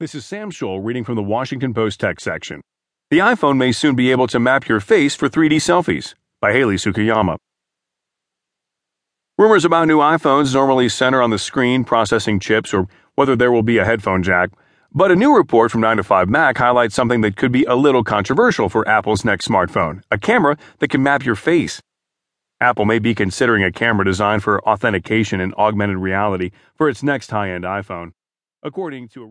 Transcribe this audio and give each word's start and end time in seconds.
This 0.00 0.14
is 0.14 0.24
Sam 0.24 0.52
Scholl 0.52 0.78
reading 0.80 1.02
from 1.02 1.16
the 1.16 1.24
Washington 1.24 1.74
Post 1.74 1.98
tech 1.98 2.20
section. 2.20 2.60
The 3.10 3.18
iPhone 3.18 3.56
may 3.56 3.72
soon 3.72 3.96
be 3.96 4.12
able 4.12 4.28
to 4.28 4.38
map 4.38 4.68
your 4.68 4.78
face 4.78 5.16
for 5.16 5.28
3D 5.28 5.56
selfies 5.56 6.14
by 6.40 6.52
Hayley 6.52 6.76
Tsukayama. 6.76 7.36
Rumors 9.36 9.64
about 9.64 9.88
new 9.88 9.98
iPhones 9.98 10.54
normally 10.54 10.88
center 10.88 11.20
on 11.20 11.30
the 11.30 11.38
screen, 11.40 11.82
processing 11.82 12.38
chips, 12.38 12.72
or 12.72 12.86
whether 13.16 13.34
there 13.34 13.50
will 13.50 13.64
be 13.64 13.78
a 13.78 13.84
headphone 13.84 14.22
jack. 14.22 14.50
But 14.92 15.10
a 15.10 15.16
new 15.16 15.34
report 15.34 15.72
from 15.72 15.80
9 15.80 15.96
to 15.96 16.04
5 16.04 16.28
Mac 16.28 16.58
highlights 16.58 16.94
something 16.94 17.22
that 17.22 17.34
could 17.34 17.50
be 17.50 17.64
a 17.64 17.74
little 17.74 18.04
controversial 18.04 18.68
for 18.68 18.86
Apple's 18.86 19.24
next 19.24 19.48
smartphone 19.48 20.02
a 20.12 20.18
camera 20.18 20.56
that 20.78 20.90
can 20.90 21.02
map 21.02 21.24
your 21.24 21.34
face. 21.34 21.82
Apple 22.60 22.84
may 22.84 23.00
be 23.00 23.16
considering 23.16 23.64
a 23.64 23.72
camera 23.72 24.04
designed 24.04 24.44
for 24.44 24.62
authentication 24.62 25.40
and 25.40 25.52
augmented 25.54 25.96
reality 25.96 26.52
for 26.76 26.88
its 26.88 27.02
next 27.02 27.32
high 27.32 27.50
end 27.50 27.64
iPhone. 27.64 28.12
According 28.60 29.08
to 29.10 29.22
a 29.22 29.26